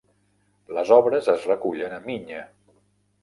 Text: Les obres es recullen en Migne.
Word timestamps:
Les 0.77 0.93
obres 0.95 1.29
es 1.35 1.45
recullen 1.51 1.93
en 1.99 2.09
Migne. 2.09 2.39